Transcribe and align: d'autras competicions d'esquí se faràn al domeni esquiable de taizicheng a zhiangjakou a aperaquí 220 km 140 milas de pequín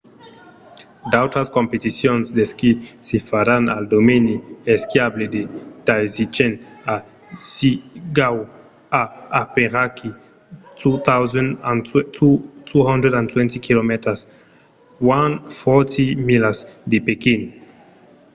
d'autras 1.11 1.49
competicions 1.57 2.25
d'esquí 2.35 2.71
se 3.09 3.17
faràn 3.29 3.63
al 3.75 3.85
domeni 3.95 4.35
esquiable 4.75 5.25
de 5.35 5.41
taizicheng 5.87 6.53
a 6.93 6.95
zhiangjakou 7.51 8.37
a 9.01 9.03
aperaquí 9.41 10.09
220 10.81 13.59
km 13.67 13.91
140 15.01 16.03
milas 16.29 16.57
de 16.91 16.97
pequín 17.07 17.41